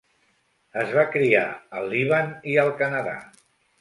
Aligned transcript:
Es 0.83 0.93
va 0.95 1.03
criar 1.15 1.43
al 1.81 1.85
Líban 1.93 2.33
i 2.55 2.57
al 2.63 2.73
Canadà. 2.81 3.15